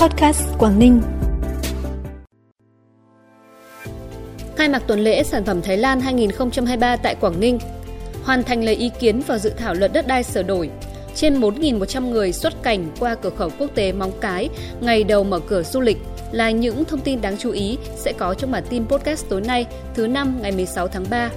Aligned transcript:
Podcast 0.00 0.42
Quảng 0.58 0.78
Ninh. 0.78 1.00
Khai 4.56 4.68
mạc 4.68 4.82
tuần 4.86 5.00
lễ 5.00 5.22
sản 5.22 5.44
phẩm 5.44 5.62
Thái 5.62 5.76
Lan 5.76 6.00
2023 6.00 6.96
tại 6.96 7.14
Quảng 7.20 7.40
Ninh. 7.40 7.58
Hoàn 8.24 8.42
thành 8.42 8.64
lấy 8.64 8.74
ý 8.74 8.90
kiến 9.00 9.20
vào 9.20 9.38
dự 9.38 9.50
thảo 9.56 9.74
luật 9.74 9.92
đất 9.92 10.06
đai 10.06 10.22
sửa 10.22 10.42
đổi. 10.42 10.70
Trên 11.14 11.40
4.100 11.40 12.08
người 12.08 12.32
xuất 12.32 12.62
cảnh 12.62 12.90
qua 13.00 13.14
cửa 13.14 13.30
khẩu 13.30 13.50
quốc 13.58 13.70
tế 13.74 13.92
Móng 13.92 14.12
Cái 14.20 14.48
ngày 14.80 15.04
đầu 15.04 15.24
mở 15.24 15.40
cửa 15.40 15.62
du 15.62 15.80
lịch 15.80 15.98
là 16.32 16.50
những 16.50 16.84
thông 16.84 17.00
tin 17.00 17.20
đáng 17.20 17.36
chú 17.38 17.50
ý 17.50 17.78
sẽ 17.96 18.12
có 18.18 18.34
trong 18.34 18.50
bản 18.50 18.64
tin 18.70 18.86
podcast 18.86 19.28
tối 19.28 19.40
nay, 19.40 19.66
thứ 19.94 20.06
năm 20.06 20.38
ngày 20.42 20.52
16 20.52 20.88
tháng 20.88 21.04
3. 21.10 21.30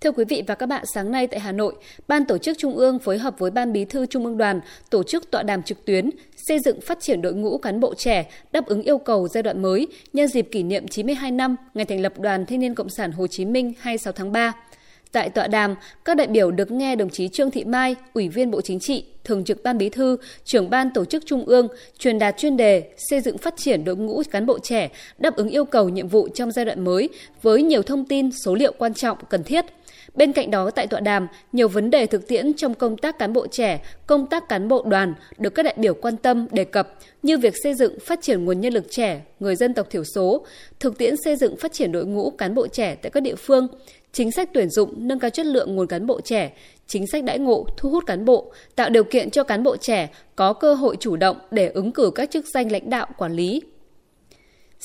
Thưa 0.00 0.12
quý 0.12 0.24
vị 0.24 0.42
và 0.46 0.54
các 0.54 0.66
bạn, 0.66 0.84
sáng 0.94 1.10
nay 1.10 1.26
tại 1.26 1.40
Hà 1.40 1.52
Nội, 1.52 1.74
Ban 2.08 2.24
Tổ 2.24 2.38
chức 2.38 2.58
Trung 2.58 2.76
ương 2.76 2.98
phối 2.98 3.18
hợp 3.18 3.38
với 3.38 3.50
Ban 3.50 3.72
Bí 3.72 3.84
thư 3.84 4.06
Trung 4.06 4.24
ương 4.24 4.38
Đoàn 4.38 4.60
tổ 4.90 5.02
chức 5.02 5.30
tọa 5.30 5.42
đàm 5.42 5.62
trực 5.62 5.84
tuyến 5.84 6.10
xây 6.36 6.58
dựng 6.58 6.80
phát 6.80 7.00
triển 7.00 7.22
đội 7.22 7.34
ngũ 7.34 7.58
cán 7.58 7.80
bộ 7.80 7.94
trẻ 7.94 8.30
đáp 8.52 8.66
ứng 8.66 8.82
yêu 8.82 8.98
cầu 8.98 9.28
giai 9.28 9.42
đoạn 9.42 9.62
mới 9.62 9.86
nhân 10.12 10.28
dịp 10.28 10.48
kỷ 10.52 10.62
niệm 10.62 10.88
92 10.88 11.30
năm 11.30 11.56
ngày 11.74 11.84
thành 11.84 12.00
lập 12.00 12.18
Đoàn 12.18 12.46
Thanh 12.46 12.60
niên 12.60 12.74
Cộng 12.74 12.88
sản 12.88 13.12
Hồ 13.12 13.26
Chí 13.26 13.44
Minh 13.44 13.72
26 13.80 14.12
tháng 14.12 14.32
3. 14.32 14.52
Tại 15.12 15.30
tọa 15.30 15.46
đàm, 15.46 15.74
các 16.04 16.16
đại 16.16 16.26
biểu 16.26 16.50
được 16.50 16.70
nghe 16.70 16.96
đồng 16.96 17.10
chí 17.10 17.28
Trương 17.28 17.50
Thị 17.50 17.64
Mai, 17.64 17.96
Ủy 18.14 18.28
viên 18.28 18.50
Bộ 18.50 18.60
Chính 18.60 18.80
trị, 18.80 19.04
Thường 19.24 19.44
trực 19.44 19.62
Ban 19.62 19.78
Bí 19.78 19.88
thư, 19.88 20.16
Trưởng 20.44 20.70
ban 20.70 20.90
Tổ 20.90 21.04
chức 21.04 21.26
Trung 21.26 21.44
ương 21.44 21.68
truyền 21.98 22.18
đạt 22.18 22.36
chuyên 22.38 22.56
đề 22.56 22.90
xây 22.96 23.20
dựng 23.20 23.38
phát 23.38 23.54
triển 23.56 23.84
đội 23.84 23.96
ngũ 23.96 24.22
cán 24.30 24.46
bộ 24.46 24.58
trẻ 24.58 24.90
đáp 25.18 25.36
ứng 25.36 25.48
yêu 25.48 25.64
cầu 25.64 25.88
nhiệm 25.88 26.08
vụ 26.08 26.28
trong 26.28 26.52
giai 26.52 26.64
đoạn 26.64 26.84
mới 26.84 27.08
với 27.42 27.62
nhiều 27.62 27.82
thông 27.82 28.04
tin, 28.04 28.30
số 28.44 28.54
liệu 28.54 28.72
quan 28.78 28.94
trọng 28.94 29.18
cần 29.30 29.44
thiết– 29.44 29.64
Bên 30.14 30.32
cạnh 30.32 30.50
đó, 30.50 30.70
tại 30.70 30.86
tọa 30.86 31.00
đàm, 31.00 31.26
nhiều 31.52 31.68
vấn 31.68 31.90
đề 31.90 32.06
thực 32.06 32.28
tiễn 32.28 32.54
trong 32.54 32.74
công 32.74 32.96
tác 32.96 33.18
cán 33.18 33.32
bộ 33.32 33.46
trẻ, 33.46 33.82
công 34.06 34.26
tác 34.26 34.48
cán 34.48 34.68
bộ 34.68 34.82
đoàn 34.82 35.14
được 35.38 35.54
các 35.54 35.62
đại 35.62 35.74
biểu 35.76 35.94
quan 35.94 36.16
tâm 36.16 36.46
đề 36.50 36.64
cập 36.64 36.94
như 37.22 37.38
việc 37.38 37.54
xây 37.62 37.74
dựng 37.74 37.98
phát 38.00 38.18
triển 38.22 38.44
nguồn 38.44 38.60
nhân 38.60 38.72
lực 38.72 38.86
trẻ, 38.90 39.20
người 39.40 39.56
dân 39.56 39.74
tộc 39.74 39.90
thiểu 39.90 40.04
số, 40.04 40.46
thực 40.80 40.98
tiễn 40.98 41.14
xây 41.24 41.36
dựng 41.36 41.56
phát 41.56 41.72
triển 41.72 41.92
đội 41.92 42.04
ngũ 42.04 42.30
cán 42.30 42.54
bộ 42.54 42.68
trẻ 42.68 42.94
tại 42.94 43.10
các 43.10 43.20
địa 43.20 43.34
phương, 43.34 43.68
chính 44.12 44.32
sách 44.32 44.50
tuyển 44.54 44.70
dụng 44.70 44.94
nâng 44.96 45.18
cao 45.18 45.30
chất 45.30 45.46
lượng 45.46 45.76
nguồn 45.76 45.86
cán 45.86 46.06
bộ 46.06 46.20
trẻ, 46.20 46.52
chính 46.86 47.06
sách 47.06 47.24
đãi 47.24 47.38
ngộ 47.38 47.66
thu 47.76 47.90
hút 47.90 48.06
cán 48.06 48.24
bộ, 48.24 48.52
tạo 48.76 48.90
điều 48.90 49.04
kiện 49.04 49.30
cho 49.30 49.44
cán 49.44 49.62
bộ 49.62 49.76
trẻ 49.76 50.10
có 50.36 50.52
cơ 50.52 50.74
hội 50.74 50.96
chủ 51.00 51.16
động 51.16 51.36
để 51.50 51.68
ứng 51.68 51.92
cử 51.92 52.10
các 52.14 52.30
chức 52.30 52.46
danh 52.54 52.72
lãnh 52.72 52.90
đạo 52.90 53.06
quản 53.16 53.32
lý, 53.32 53.62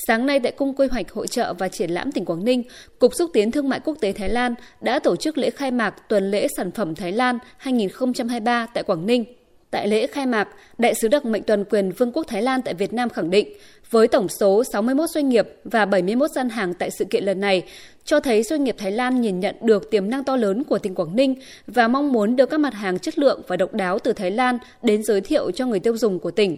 Sáng 0.08 0.26
nay 0.26 0.40
tại 0.40 0.52
Cung 0.52 0.74
Quy 0.76 0.88
hoạch 0.88 1.12
Hội 1.12 1.28
trợ 1.28 1.54
và 1.54 1.68
Triển 1.68 1.90
lãm 1.90 2.12
tỉnh 2.12 2.26
Quảng 2.26 2.46
Ninh, 2.46 2.64
Cục 3.00 3.16
Xúc 3.16 3.30
tiến 3.34 3.52
Thương 3.52 3.70
mại 3.70 3.80
Quốc 3.80 3.98
tế 4.02 4.14
Thái 4.14 4.30
Lan 4.30 4.56
đã 4.82 5.00
tổ 5.00 5.16
chức 5.16 5.38
lễ 5.38 5.50
khai 5.50 5.72
mạc 5.72 6.10
tuần 6.10 6.32
lễ 6.32 6.48
sản 6.58 6.72
phẩm 6.72 6.96
Thái 6.96 7.12
Lan 7.12 7.40
2023 7.58 8.68
tại 8.74 8.84
Quảng 8.84 9.06
Ninh. 9.06 9.26
Tại 9.72 9.88
lễ 9.88 10.08
khai 10.08 10.26
mạc, 10.26 10.48
Đại 10.78 10.94
sứ 11.02 11.08
đặc 11.08 11.26
mệnh 11.26 11.44
toàn 11.44 11.66
quyền 11.66 11.92
Vương 11.92 12.12
quốc 12.12 12.24
Thái 12.28 12.42
Lan 12.42 12.62
tại 12.62 12.74
Việt 12.74 12.94
Nam 12.94 13.10
khẳng 13.10 13.30
định, 13.30 13.54
với 13.90 14.08
tổng 14.08 14.28
số 14.30 14.64
61 14.74 15.10
doanh 15.10 15.30
nghiệp 15.30 15.48
và 15.64 15.86
71 15.86 16.32
gian 16.36 16.50
hàng 16.50 16.74
tại 16.74 16.90
sự 16.92 17.06
kiện 17.06 17.24
lần 17.24 17.40
này, 17.40 17.64
cho 18.04 18.20
thấy 18.20 18.44
doanh 18.44 18.64
nghiệp 18.64 18.76
Thái 18.78 18.92
Lan 18.92 19.22
nhìn 19.22 19.40
nhận 19.40 19.56
được 19.62 19.92
tiềm 19.92 20.10
năng 20.10 20.24
to 20.24 20.36
lớn 20.36 20.64
của 20.64 20.80
tỉnh 20.80 20.96
Quảng 20.96 21.16
Ninh 21.16 21.36
và 21.68 21.88
mong 21.88 22.12
muốn 22.12 22.36
đưa 22.36 22.46
các 22.46 22.60
mặt 22.60 22.74
hàng 22.74 23.00
chất 23.00 23.20
lượng 23.20 23.42
và 23.48 23.58
độc 23.58 23.74
đáo 23.74 24.00
từ 24.00 24.14
Thái 24.14 24.32
Lan 24.32 24.58
đến 24.82 25.04
giới 25.04 25.22
thiệu 25.22 25.52
cho 25.52 25.66
người 25.66 25.80
tiêu 25.80 25.98
dùng 25.98 26.20
của 26.20 26.32
tỉnh. 26.32 26.58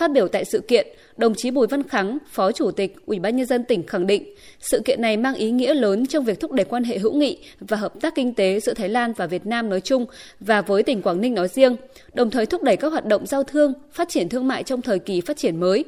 Phát 0.00 0.12
biểu 0.12 0.28
tại 0.28 0.44
sự 0.44 0.60
kiện, 0.60 0.86
đồng 1.16 1.34
chí 1.34 1.50
Bùi 1.50 1.66
Văn 1.66 1.82
Khắng, 1.82 2.18
Phó 2.30 2.52
Chủ 2.52 2.70
tịch 2.70 2.96
Ủy 3.06 3.18
ban 3.18 3.36
nhân 3.36 3.46
dân 3.46 3.64
tỉnh 3.64 3.86
khẳng 3.86 4.06
định, 4.06 4.34
sự 4.60 4.82
kiện 4.84 5.02
này 5.02 5.16
mang 5.16 5.34
ý 5.34 5.50
nghĩa 5.50 5.74
lớn 5.74 6.06
trong 6.06 6.24
việc 6.24 6.40
thúc 6.40 6.52
đẩy 6.52 6.64
quan 6.64 6.84
hệ 6.84 6.98
hữu 6.98 7.12
nghị 7.12 7.38
và 7.60 7.76
hợp 7.76 7.92
tác 8.00 8.14
kinh 8.14 8.34
tế 8.34 8.60
giữa 8.60 8.74
Thái 8.74 8.88
Lan 8.88 9.12
và 9.12 9.26
Việt 9.26 9.46
Nam 9.46 9.68
nói 9.68 9.80
chung 9.80 10.06
và 10.40 10.62
với 10.62 10.82
tỉnh 10.82 11.02
Quảng 11.02 11.20
Ninh 11.20 11.34
nói 11.34 11.48
riêng, 11.48 11.76
đồng 12.14 12.30
thời 12.30 12.46
thúc 12.46 12.62
đẩy 12.62 12.76
các 12.76 12.88
hoạt 12.88 13.06
động 13.06 13.26
giao 13.26 13.42
thương, 13.42 13.72
phát 13.92 14.08
triển 14.08 14.28
thương 14.28 14.48
mại 14.48 14.62
trong 14.62 14.82
thời 14.82 14.98
kỳ 14.98 15.20
phát 15.20 15.36
triển 15.36 15.60
mới. 15.60 15.84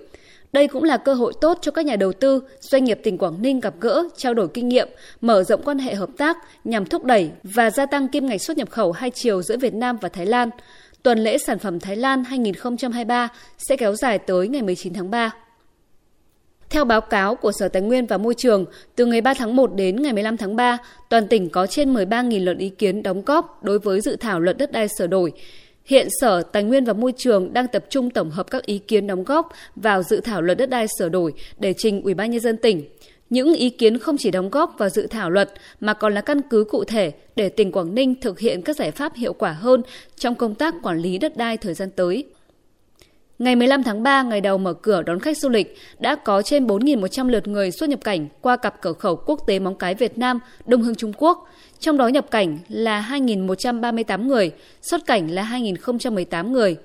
Đây 0.52 0.68
cũng 0.68 0.82
là 0.82 0.96
cơ 0.96 1.14
hội 1.14 1.32
tốt 1.40 1.58
cho 1.62 1.72
các 1.72 1.86
nhà 1.86 1.96
đầu 1.96 2.12
tư, 2.12 2.40
doanh 2.60 2.84
nghiệp 2.84 3.00
tỉnh 3.02 3.18
Quảng 3.18 3.42
Ninh 3.42 3.60
gặp 3.60 3.74
gỡ, 3.80 4.04
trao 4.16 4.34
đổi 4.34 4.48
kinh 4.48 4.68
nghiệm, 4.68 4.88
mở 5.20 5.44
rộng 5.44 5.62
quan 5.64 5.78
hệ 5.78 5.94
hợp 5.94 6.10
tác 6.16 6.36
nhằm 6.64 6.86
thúc 6.86 7.04
đẩy 7.04 7.30
và 7.42 7.70
gia 7.70 7.86
tăng 7.86 8.08
kim 8.08 8.26
ngạch 8.26 8.42
xuất 8.42 8.56
nhập 8.56 8.70
khẩu 8.70 8.92
hai 8.92 9.10
chiều 9.10 9.42
giữa 9.42 9.56
Việt 9.56 9.74
Nam 9.74 9.96
và 10.00 10.08
Thái 10.08 10.26
Lan 10.26 10.50
tuần 11.02 11.18
lễ 11.18 11.38
sản 11.38 11.58
phẩm 11.58 11.80
Thái 11.80 11.96
Lan 11.96 12.24
2023 12.24 13.28
sẽ 13.58 13.76
kéo 13.76 13.94
dài 13.94 14.18
tới 14.18 14.48
ngày 14.48 14.62
19 14.62 14.94
tháng 14.94 15.10
3. 15.10 15.30
Theo 16.70 16.84
báo 16.84 17.00
cáo 17.00 17.34
của 17.34 17.52
Sở 17.52 17.68
Tài 17.68 17.82
nguyên 17.82 18.06
và 18.06 18.18
Môi 18.18 18.34
trường, 18.34 18.64
từ 18.96 19.06
ngày 19.06 19.20
3 19.20 19.34
tháng 19.34 19.56
1 19.56 19.74
đến 19.74 20.02
ngày 20.02 20.12
15 20.12 20.36
tháng 20.36 20.56
3, 20.56 20.78
toàn 21.08 21.28
tỉnh 21.28 21.50
có 21.50 21.66
trên 21.66 21.94
13.000 21.94 22.44
luận 22.44 22.58
ý 22.58 22.68
kiến 22.68 23.02
đóng 23.02 23.22
góp 23.24 23.64
đối 23.64 23.78
với 23.78 24.00
dự 24.00 24.16
thảo 24.16 24.40
luật 24.40 24.58
đất 24.58 24.72
đai 24.72 24.88
sửa 24.98 25.06
đổi. 25.06 25.32
Hiện 25.84 26.08
Sở 26.20 26.42
Tài 26.42 26.62
nguyên 26.62 26.84
và 26.84 26.92
Môi 26.92 27.12
trường 27.16 27.52
đang 27.52 27.66
tập 27.68 27.84
trung 27.90 28.10
tổng 28.10 28.30
hợp 28.30 28.50
các 28.50 28.66
ý 28.66 28.78
kiến 28.78 29.06
đóng 29.06 29.24
góp 29.24 29.48
vào 29.76 30.02
dự 30.02 30.20
thảo 30.20 30.42
luật 30.42 30.58
đất 30.58 30.70
đai 30.70 30.86
sửa 30.98 31.08
đổi 31.08 31.32
để 31.58 31.74
trình 31.78 32.02
Ủy 32.02 32.14
ban 32.14 32.30
nhân 32.30 32.40
dân 32.40 32.56
tỉnh. 32.56 32.84
Những 33.32 33.54
ý 33.54 33.70
kiến 33.70 33.98
không 33.98 34.16
chỉ 34.18 34.30
đóng 34.30 34.50
góp 34.50 34.74
vào 34.78 34.88
dự 34.88 35.06
thảo 35.06 35.30
luật 35.30 35.52
mà 35.80 35.94
còn 35.94 36.14
là 36.14 36.20
căn 36.20 36.40
cứ 36.50 36.64
cụ 36.64 36.84
thể 36.84 37.12
để 37.36 37.48
tỉnh 37.48 37.72
Quảng 37.72 37.94
Ninh 37.94 38.14
thực 38.20 38.38
hiện 38.38 38.62
các 38.62 38.76
giải 38.76 38.90
pháp 38.90 39.14
hiệu 39.14 39.32
quả 39.32 39.52
hơn 39.52 39.82
trong 40.16 40.34
công 40.34 40.54
tác 40.54 40.74
quản 40.82 40.98
lý 40.98 41.18
đất 41.18 41.36
đai 41.36 41.56
thời 41.56 41.74
gian 41.74 41.90
tới. 41.90 42.24
Ngày 43.38 43.56
15 43.56 43.82
tháng 43.82 44.02
3, 44.02 44.22
ngày 44.22 44.40
đầu 44.40 44.58
mở 44.58 44.72
cửa 44.72 45.02
đón 45.02 45.20
khách 45.20 45.38
du 45.38 45.48
lịch, 45.48 45.76
đã 45.98 46.16
có 46.16 46.42
trên 46.42 46.66
4.100 46.66 47.28
lượt 47.28 47.48
người 47.48 47.70
xuất 47.70 47.88
nhập 47.88 48.00
cảnh 48.04 48.28
qua 48.40 48.56
cặp 48.56 48.80
cửa 48.80 48.92
khẩu 48.92 49.16
quốc 49.16 49.40
tế 49.46 49.58
Móng 49.58 49.78
Cái 49.78 49.94
Việt 49.94 50.18
Nam, 50.18 50.40
Đông 50.66 50.82
Hưng 50.82 50.94
Trung 50.94 51.12
Quốc. 51.16 51.48
Trong 51.78 51.96
đó 51.96 52.08
nhập 52.08 52.30
cảnh 52.30 52.58
là 52.68 53.08
2.138 53.10 54.26
người, 54.26 54.50
xuất 54.82 55.06
cảnh 55.06 55.30
là 55.30 55.48
2.018 55.52 56.52
người. 56.52 56.76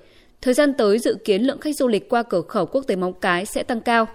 Thời 0.42 0.54
gian 0.54 0.72
tới 0.74 0.98
dự 0.98 1.14
kiến 1.24 1.42
lượng 1.42 1.60
khách 1.60 1.76
du 1.76 1.88
lịch 1.88 2.08
qua 2.08 2.22
cửa 2.22 2.40
khẩu 2.40 2.66
quốc 2.66 2.84
tế 2.86 2.96
Móng 2.96 3.12
Cái 3.20 3.46
sẽ 3.46 3.62
tăng 3.62 3.80
cao 3.80 4.06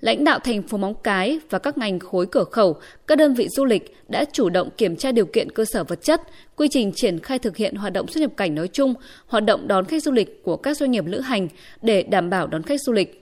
lãnh 0.00 0.24
đạo 0.24 0.38
thành 0.38 0.62
phố 0.62 0.78
Móng 0.78 0.94
Cái 1.02 1.38
và 1.50 1.58
các 1.58 1.78
ngành 1.78 1.98
khối 1.98 2.26
cửa 2.26 2.44
khẩu, 2.44 2.76
các 3.06 3.18
đơn 3.18 3.34
vị 3.34 3.48
du 3.48 3.64
lịch 3.64 3.96
đã 4.08 4.24
chủ 4.32 4.48
động 4.48 4.68
kiểm 4.76 4.96
tra 4.96 5.12
điều 5.12 5.26
kiện 5.26 5.50
cơ 5.50 5.64
sở 5.64 5.84
vật 5.84 6.02
chất, 6.02 6.22
quy 6.56 6.68
trình 6.70 6.92
triển 6.92 7.18
khai 7.18 7.38
thực 7.38 7.56
hiện 7.56 7.74
hoạt 7.74 7.92
động 7.92 8.06
xuất 8.06 8.20
nhập 8.20 8.30
cảnh 8.36 8.54
nói 8.54 8.68
chung, 8.68 8.94
hoạt 9.26 9.44
động 9.44 9.68
đón 9.68 9.84
khách 9.84 10.02
du 10.02 10.12
lịch 10.12 10.42
của 10.44 10.56
các 10.56 10.76
doanh 10.76 10.90
nghiệp 10.90 11.04
lữ 11.06 11.20
hành 11.20 11.48
để 11.82 12.02
đảm 12.02 12.30
bảo 12.30 12.46
đón 12.46 12.62
khách 12.62 12.80
du 12.80 12.92
lịch. 12.92 13.20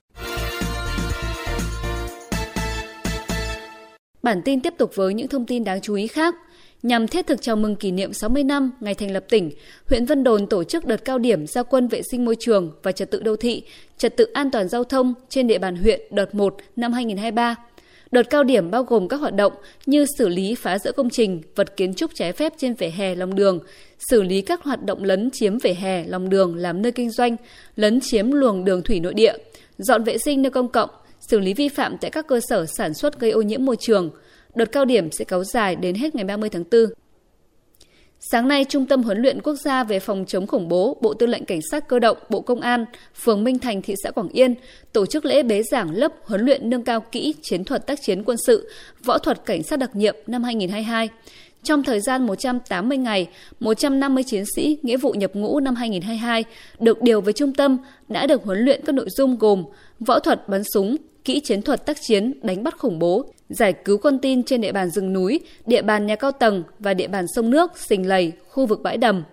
Bản 4.23 4.41
tin 4.45 4.61
tiếp 4.61 4.73
tục 4.77 4.91
với 4.95 5.13
những 5.13 5.27
thông 5.27 5.45
tin 5.45 5.63
đáng 5.63 5.81
chú 5.81 5.95
ý 5.95 6.07
khác. 6.07 6.35
Nhằm 6.85 7.07
thiết 7.07 7.27
thực 7.27 7.41
chào 7.41 7.55
mừng 7.55 7.75
kỷ 7.75 7.91
niệm 7.91 8.13
60 8.13 8.43
năm 8.43 8.71
ngày 8.79 8.95
thành 8.95 9.11
lập 9.11 9.25
tỉnh, 9.29 9.51
huyện 9.89 10.05
Vân 10.05 10.23
Đồn 10.23 10.47
tổ 10.47 10.63
chức 10.63 10.85
đợt 10.85 11.05
cao 11.05 11.19
điểm 11.19 11.47
gia 11.47 11.63
quân 11.63 11.87
vệ 11.87 12.01
sinh 12.11 12.25
môi 12.25 12.35
trường 12.39 12.71
và 12.83 12.91
trật 12.91 13.11
tự 13.11 13.21
đô 13.21 13.35
thị, 13.35 13.63
trật 13.97 14.17
tự 14.17 14.25
an 14.33 14.51
toàn 14.51 14.67
giao 14.67 14.83
thông 14.83 15.13
trên 15.29 15.47
địa 15.47 15.57
bàn 15.57 15.75
huyện 15.75 16.01
đợt 16.11 16.35
1 16.35 16.55
năm 16.75 16.93
2023. 16.93 17.55
Đợt 18.11 18.29
cao 18.29 18.43
điểm 18.43 18.71
bao 18.71 18.83
gồm 18.83 19.07
các 19.07 19.17
hoạt 19.17 19.35
động 19.35 19.53
như 19.85 20.05
xử 20.17 20.29
lý 20.29 20.55
phá 20.55 20.79
rỡ 20.79 20.91
công 20.91 21.09
trình, 21.09 21.41
vật 21.55 21.77
kiến 21.77 21.93
trúc 21.93 22.11
trái 22.13 22.33
phép 22.33 22.53
trên 22.57 22.73
vỉa 22.73 22.89
hè 22.89 23.15
lòng 23.15 23.35
đường, 23.35 23.59
xử 24.09 24.23
lý 24.23 24.41
các 24.41 24.63
hoạt 24.63 24.85
động 24.85 25.03
lấn 25.03 25.29
chiếm 25.31 25.57
vỉa 25.57 25.73
hè 25.73 26.03
lòng 26.07 26.29
đường 26.29 26.55
làm 26.55 26.81
nơi 26.81 26.91
kinh 26.91 27.11
doanh, 27.11 27.35
lấn 27.75 27.99
chiếm 28.01 28.31
luồng 28.31 28.65
đường 28.65 28.81
thủy 28.81 28.99
nội 28.99 29.13
địa, 29.13 29.33
dọn 29.77 30.03
vệ 30.03 30.17
sinh 30.17 30.41
nơi 30.41 30.49
công 30.49 30.67
cộng, 30.67 30.89
xử 31.29 31.39
lý 31.39 31.53
vi 31.53 31.69
phạm 31.69 31.97
tại 31.97 32.11
các 32.11 32.27
cơ 32.27 32.39
sở 32.49 32.65
sản 32.65 32.93
xuất 32.93 33.19
gây 33.19 33.31
ô 33.31 33.41
nhiễm 33.41 33.65
môi 33.65 33.75
trường– 33.79 34.09
Đợt 34.55 34.71
cao 34.71 34.85
điểm 34.85 35.11
sẽ 35.11 35.25
kéo 35.25 35.43
dài 35.43 35.75
đến 35.75 35.95
hết 35.95 36.15
ngày 36.15 36.25
30 36.25 36.49
tháng 36.49 36.63
4. 36.71 36.85
Sáng 38.31 38.47
nay, 38.47 38.65
Trung 38.69 38.85
tâm 38.85 39.03
Huấn 39.03 39.21
luyện 39.21 39.41
Quốc 39.41 39.55
gia 39.55 39.83
về 39.83 39.99
phòng 39.99 40.25
chống 40.27 40.47
khủng 40.47 40.67
bố, 40.67 40.97
Bộ 41.01 41.13
Tư 41.13 41.25
lệnh 41.25 41.45
Cảnh 41.45 41.59
sát 41.71 41.87
Cơ 41.87 41.99
động, 41.99 42.17
Bộ 42.29 42.41
Công 42.41 42.61
an, 42.61 42.85
phường 43.15 43.43
Minh 43.43 43.59
Thành, 43.59 43.81
thị 43.81 43.93
xã 44.03 44.11
Quảng 44.11 44.29
Yên 44.29 44.55
tổ 44.93 45.05
chức 45.05 45.25
lễ 45.25 45.43
bế 45.43 45.63
giảng 45.63 45.91
lớp 45.91 46.11
huấn 46.23 46.41
luyện 46.41 46.69
nâng 46.69 46.83
cao 46.83 46.99
kỹ 46.99 47.35
chiến 47.41 47.63
thuật 47.63 47.87
tác 47.87 48.01
chiến 48.01 48.23
quân 48.23 48.37
sự, 48.45 48.69
võ 49.03 49.17
thuật 49.17 49.45
cảnh 49.45 49.63
sát 49.63 49.79
đặc 49.79 49.95
nhiệm 49.95 50.15
năm 50.27 50.43
2022. 50.43 51.09
Trong 51.63 51.83
thời 51.83 51.99
gian 51.99 52.25
180 52.25 52.97
ngày, 52.97 53.27
150 53.59 54.23
chiến 54.23 54.43
sĩ 54.55 54.77
nghĩa 54.81 54.97
vụ 54.97 55.11
nhập 55.11 55.31
ngũ 55.33 55.59
năm 55.59 55.75
2022 55.75 56.43
được 56.79 57.01
điều 57.01 57.21
về 57.21 57.33
trung 57.33 57.53
tâm 57.53 57.77
đã 58.07 58.27
được 58.27 58.43
huấn 58.43 58.59
luyện 58.59 58.81
các 58.85 58.95
nội 58.95 59.07
dung 59.09 59.37
gồm 59.37 59.63
võ 59.99 60.19
thuật 60.19 60.49
bắn 60.49 60.61
súng, 60.73 60.95
kỹ 61.23 61.39
chiến 61.39 61.61
thuật 61.61 61.85
tác 61.85 61.97
chiến 62.01 62.33
đánh 62.43 62.63
bắt 62.63 62.77
khủng 62.77 62.99
bố, 62.99 63.25
giải 63.49 63.73
cứu 63.73 63.97
con 63.97 64.19
tin 64.19 64.43
trên 64.43 64.61
địa 64.61 64.71
bàn 64.71 64.89
rừng 64.89 65.13
núi, 65.13 65.39
địa 65.65 65.81
bàn 65.81 66.05
nhà 66.05 66.15
cao 66.15 66.31
tầng 66.31 66.63
và 66.79 66.93
địa 66.93 67.07
bàn 67.07 67.25
sông 67.27 67.49
nước, 67.49 67.77
sình 67.77 68.07
lầy, 68.07 68.31
khu 68.49 68.65
vực 68.65 68.81
bãi 68.83 68.97
đầm. 68.97 69.23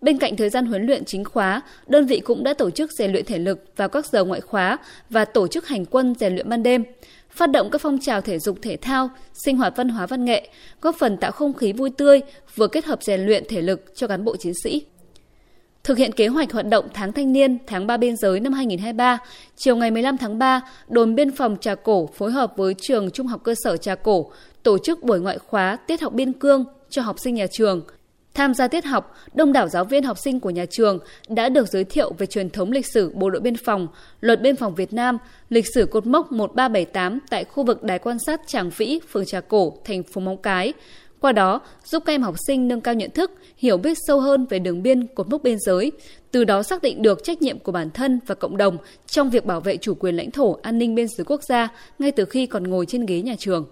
Bên 0.00 0.18
cạnh 0.18 0.36
thời 0.36 0.48
gian 0.48 0.66
huấn 0.66 0.86
luyện 0.86 1.04
chính 1.04 1.24
khóa, 1.24 1.62
đơn 1.86 2.06
vị 2.06 2.20
cũng 2.20 2.44
đã 2.44 2.54
tổ 2.54 2.70
chức 2.70 2.92
rèn 2.92 3.12
luyện 3.12 3.24
thể 3.24 3.38
lực 3.38 3.64
vào 3.76 3.88
các 3.88 4.06
giờ 4.06 4.24
ngoại 4.24 4.40
khóa 4.40 4.78
và 5.10 5.24
tổ 5.24 5.48
chức 5.48 5.68
hành 5.68 5.84
quân 5.84 6.14
rèn 6.20 6.34
luyện 6.34 6.48
ban 6.48 6.62
đêm, 6.62 6.84
phát 7.30 7.50
động 7.50 7.70
các 7.70 7.80
phong 7.80 7.98
trào 7.98 8.20
thể 8.20 8.38
dục 8.38 8.58
thể 8.62 8.76
thao, 8.76 9.10
sinh 9.44 9.56
hoạt 9.56 9.76
văn 9.76 9.88
hóa 9.88 10.06
văn 10.06 10.24
nghệ, 10.24 10.48
góp 10.80 10.96
phần 10.98 11.16
tạo 11.16 11.32
không 11.32 11.52
khí 11.52 11.72
vui 11.72 11.90
tươi, 11.90 12.20
vừa 12.54 12.68
kết 12.68 12.84
hợp 12.84 13.02
rèn 13.02 13.20
luyện 13.20 13.44
thể 13.48 13.62
lực 13.62 13.92
cho 13.94 14.06
cán 14.06 14.24
bộ 14.24 14.36
chiến 14.36 14.52
sĩ. 14.64 14.82
Thực 15.84 15.98
hiện 15.98 16.12
kế 16.12 16.26
hoạch 16.26 16.52
hoạt 16.52 16.66
động 16.66 16.88
tháng 16.94 17.12
thanh 17.12 17.32
niên 17.32 17.58
tháng 17.66 17.86
3 17.86 17.96
biên 17.96 18.16
giới 18.16 18.40
năm 18.40 18.52
2023, 18.52 19.18
chiều 19.56 19.76
ngày 19.76 19.90
15 19.90 20.16
tháng 20.18 20.38
3, 20.38 20.60
đồn 20.88 21.14
biên 21.14 21.30
phòng 21.30 21.56
Trà 21.60 21.74
Cổ 21.74 22.08
phối 22.14 22.32
hợp 22.32 22.52
với 22.56 22.74
trường 22.74 23.10
Trung 23.10 23.26
học 23.26 23.40
cơ 23.44 23.54
sở 23.64 23.76
Trà 23.76 23.94
Cổ 23.94 24.30
tổ 24.62 24.78
chức 24.78 25.02
buổi 25.02 25.20
ngoại 25.20 25.38
khóa 25.38 25.76
tiết 25.76 26.00
học 26.00 26.12
biên 26.12 26.32
cương 26.32 26.64
cho 26.90 27.02
học 27.02 27.16
sinh 27.18 27.34
nhà 27.34 27.46
trường. 27.52 27.82
Tham 28.34 28.54
gia 28.54 28.68
tiết 28.68 28.84
học, 28.84 29.14
đông 29.34 29.52
đảo 29.52 29.68
giáo 29.68 29.84
viên 29.84 30.04
học 30.04 30.18
sinh 30.18 30.40
của 30.40 30.50
nhà 30.50 30.66
trường 30.66 30.98
đã 31.28 31.48
được 31.48 31.68
giới 31.68 31.84
thiệu 31.84 32.12
về 32.18 32.26
truyền 32.26 32.50
thống 32.50 32.72
lịch 32.72 32.86
sử 32.86 33.12
Bộ 33.14 33.30
đội 33.30 33.40
Biên 33.40 33.56
phòng, 33.56 33.88
Luật 34.20 34.42
Biên 34.42 34.56
phòng 34.56 34.74
Việt 34.74 34.92
Nam, 34.92 35.18
lịch 35.48 35.66
sử 35.74 35.86
cột 35.86 36.06
mốc 36.06 36.32
1378 36.32 37.18
tại 37.30 37.44
khu 37.44 37.64
vực 37.64 37.82
đài 37.82 37.98
quan 37.98 38.18
sát 38.26 38.40
Tràng 38.46 38.70
Vĩ, 38.76 39.00
phường 39.10 39.26
Trà 39.26 39.40
Cổ, 39.40 39.76
thành 39.84 40.02
phố 40.02 40.20
Móng 40.20 40.42
Cái. 40.42 40.72
Qua 41.20 41.32
đó, 41.32 41.60
giúp 41.84 42.02
các 42.06 42.12
em 42.12 42.22
học 42.22 42.34
sinh 42.46 42.68
nâng 42.68 42.80
cao 42.80 42.94
nhận 42.94 43.10
thức, 43.10 43.32
hiểu 43.56 43.76
biết 43.76 43.98
sâu 44.06 44.20
hơn 44.20 44.46
về 44.46 44.58
đường 44.58 44.82
biên, 44.82 45.06
cột 45.06 45.28
mốc 45.28 45.42
biên 45.42 45.56
giới, 45.60 45.92
từ 46.30 46.44
đó 46.44 46.62
xác 46.62 46.82
định 46.82 47.02
được 47.02 47.24
trách 47.24 47.42
nhiệm 47.42 47.58
của 47.58 47.72
bản 47.72 47.90
thân 47.90 48.20
và 48.26 48.34
cộng 48.34 48.56
đồng 48.56 48.76
trong 49.06 49.30
việc 49.30 49.46
bảo 49.46 49.60
vệ 49.60 49.76
chủ 49.76 49.94
quyền 49.94 50.16
lãnh 50.16 50.30
thổ, 50.30 50.56
an 50.62 50.78
ninh 50.78 50.94
biên 50.94 51.08
giới 51.08 51.24
quốc 51.24 51.42
gia 51.42 51.68
ngay 51.98 52.12
từ 52.12 52.24
khi 52.24 52.46
còn 52.46 52.64
ngồi 52.64 52.86
trên 52.86 53.06
ghế 53.06 53.22
nhà 53.22 53.34
trường. 53.38 53.66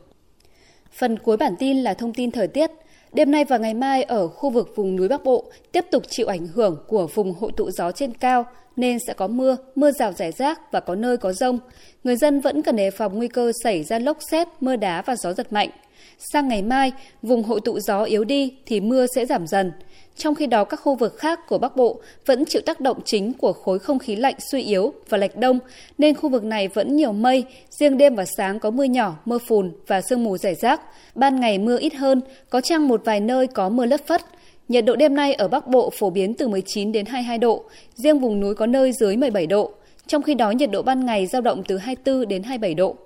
Phần 0.92 1.18
cuối 1.18 1.36
bản 1.36 1.54
tin 1.58 1.78
là 1.78 1.94
thông 1.94 2.12
tin 2.12 2.30
thời 2.30 2.48
tiết. 2.48 2.70
Đêm 3.12 3.30
nay 3.30 3.44
và 3.44 3.58
ngày 3.58 3.74
mai 3.74 4.02
ở 4.02 4.28
khu 4.28 4.50
vực 4.50 4.72
vùng 4.76 4.96
núi 4.96 5.08
Bắc 5.08 5.24
Bộ 5.24 5.44
tiếp 5.72 5.84
tục 5.90 6.02
chịu 6.08 6.26
ảnh 6.26 6.46
hưởng 6.46 6.76
của 6.86 7.06
vùng 7.06 7.34
hội 7.34 7.52
tụ 7.56 7.70
gió 7.70 7.92
trên 7.92 8.14
cao 8.14 8.46
nên 8.76 8.98
sẽ 9.06 9.14
có 9.14 9.26
mưa, 9.26 9.56
mưa 9.74 9.90
rào 9.90 10.12
rải 10.12 10.32
rác 10.32 10.72
và 10.72 10.80
có 10.80 10.94
nơi 10.94 11.16
có 11.16 11.32
rông. 11.32 11.58
Người 12.04 12.16
dân 12.16 12.40
vẫn 12.40 12.62
cần 12.62 12.76
đề 12.76 12.90
phòng 12.90 13.16
nguy 13.16 13.28
cơ 13.28 13.52
xảy 13.62 13.84
ra 13.84 13.98
lốc 13.98 14.18
xét, 14.30 14.48
mưa 14.60 14.76
đá 14.76 15.02
và 15.02 15.16
gió 15.16 15.32
giật 15.32 15.52
mạnh. 15.52 15.70
Sang 16.18 16.48
ngày 16.48 16.62
mai, 16.62 16.92
vùng 17.22 17.42
hội 17.42 17.60
tụ 17.60 17.80
gió 17.80 18.02
yếu 18.02 18.24
đi 18.24 18.52
thì 18.66 18.80
mưa 18.80 19.06
sẽ 19.14 19.26
giảm 19.26 19.46
dần. 19.46 19.72
Trong 20.16 20.34
khi 20.34 20.46
đó, 20.46 20.64
các 20.64 20.80
khu 20.80 20.94
vực 20.94 21.16
khác 21.18 21.40
của 21.48 21.58
Bắc 21.58 21.76
Bộ 21.76 22.00
vẫn 22.26 22.44
chịu 22.44 22.62
tác 22.66 22.80
động 22.80 22.98
chính 23.04 23.32
của 23.32 23.52
khối 23.52 23.78
không 23.78 23.98
khí 23.98 24.16
lạnh 24.16 24.34
suy 24.50 24.62
yếu 24.62 24.92
và 25.08 25.18
lệch 25.18 25.36
đông, 25.36 25.58
nên 25.98 26.14
khu 26.14 26.28
vực 26.28 26.44
này 26.44 26.68
vẫn 26.68 26.96
nhiều 26.96 27.12
mây, 27.12 27.44
riêng 27.70 27.98
đêm 27.98 28.14
và 28.14 28.24
sáng 28.36 28.58
có 28.58 28.70
mưa 28.70 28.84
nhỏ, 28.84 29.16
mưa 29.24 29.38
phùn 29.38 29.72
và 29.86 30.00
sương 30.00 30.24
mù 30.24 30.38
rải 30.38 30.54
rác. 30.54 30.80
Ban 31.14 31.40
ngày 31.40 31.58
mưa 31.58 31.78
ít 31.78 31.94
hơn, 31.94 32.20
có 32.50 32.60
chăng 32.60 32.88
một 32.88 33.00
vài 33.04 33.20
nơi 33.20 33.46
có 33.46 33.68
mưa 33.68 33.86
lất 33.86 34.06
phất. 34.06 34.22
Nhiệt 34.68 34.84
độ 34.84 34.96
đêm 34.96 35.14
nay 35.14 35.34
ở 35.34 35.48
Bắc 35.48 35.66
Bộ 35.66 35.90
phổ 35.90 36.10
biến 36.10 36.34
từ 36.34 36.48
19 36.48 36.92
đến 36.92 37.06
22 37.06 37.38
độ, 37.38 37.64
riêng 37.94 38.18
vùng 38.18 38.40
núi 38.40 38.54
có 38.54 38.66
nơi 38.66 38.92
dưới 38.92 39.16
17 39.16 39.46
độ. 39.46 39.72
Trong 40.06 40.22
khi 40.22 40.34
đó, 40.34 40.50
nhiệt 40.50 40.70
độ 40.70 40.82
ban 40.82 41.06
ngày 41.06 41.26
giao 41.26 41.42
động 41.42 41.62
từ 41.68 41.78
24 41.78 42.28
đến 42.28 42.42
27 42.42 42.74
độ. 42.74 42.96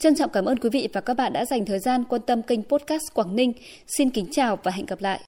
Trân 0.00 0.14
trọng 0.14 0.30
cảm 0.30 0.44
ơn 0.44 0.58
quý 0.58 0.70
vị 0.72 0.88
và 0.92 1.00
các 1.00 1.14
bạn 1.14 1.32
đã 1.32 1.44
dành 1.44 1.64
thời 1.64 1.78
gian 1.78 2.04
quan 2.04 2.22
tâm 2.22 2.42
kênh 2.42 2.62
podcast 2.62 3.14
Quảng 3.14 3.36
Ninh. 3.36 3.52
Xin 3.86 4.10
kính 4.10 4.26
chào 4.30 4.58
và 4.62 4.70
hẹn 4.70 4.86
gặp 4.86 5.00
lại. 5.00 5.18